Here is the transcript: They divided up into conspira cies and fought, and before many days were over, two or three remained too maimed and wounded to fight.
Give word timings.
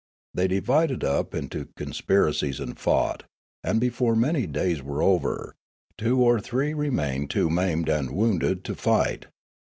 They 0.33 0.47
divided 0.47 1.03
up 1.03 1.35
into 1.35 1.65
conspira 1.77 2.29
cies 2.31 2.59
and 2.59 2.75
fought, 2.75 3.21
and 3.63 3.79
before 3.79 4.15
many 4.15 4.47
days 4.47 4.81
were 4.81 5.03
over, 5.03 5.53
two 5.95 6.19
or 6.23 6.39
three 6.41 6.73
remained 6.73 7.29
too 7.29 7.51
maimed 7.51 7.87
and 7.87 8.09
wounded 8.09 8.63
to 8.63 8.73
fight. 8.73 9.27